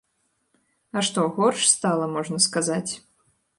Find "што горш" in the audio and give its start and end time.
1.09-1.61